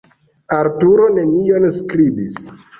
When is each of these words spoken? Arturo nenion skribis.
Arturo 0.59 1.11
nenion 1.19 1.71
skribis. 1.79 2.43